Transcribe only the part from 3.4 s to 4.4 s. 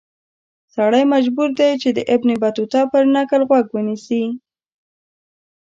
غوږ ونیسي.